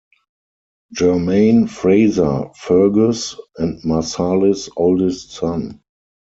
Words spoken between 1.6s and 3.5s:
Fraser- Fergus